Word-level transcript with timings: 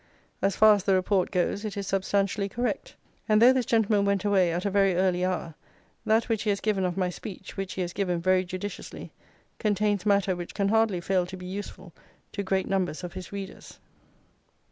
As 0.41 0.55
far 0.55 0.73
as 0.73 0.83
the 0.85 0.95
report 0.95 1.29
goes, 1.29 1.63
it 1.63 1.77
is 1.77 1.85
substantially 1.85 2.49
correct; 2.49 2.95
and, 3.29 3.39
though 3.39 3.53
this 3.53 3.67
gentleman 3.67 4.03
went 4.03 4.25
away 4.25 4.51
at 4.51 4.65
a 4.65 4.71
very 4.71 4.95
early 4.95 5.23
hour, 5.23 5.53
that 6.07 6.27
which 6.27 6.41
he 6.41 6.49
has 6.49 6.59
given 6.59 6.85
of 6.85 6.97
my 6.97 7.11
speech 7.11 7.55
(which 7.55 7.73
he 7.73 7.81
has 7.81 7.93
given 7.93 8.19
very 8.19 8.43
judiciously) 8.43 9.11
contains 9.59 10.03
matter 10.03 10.35
which 10.35 10.55
can 10.55 10.69
hardly 10.69 11.01
fail 11.01 11.27
to 11.27 11.37
be 11.37 11.45
useful 11.45 11.93
to 12.31 12.41
great 12.41 12.67
numbers 12.67 13.03
of 13.03 13.13
his 13.13 13.31
readers. 13.31 13.77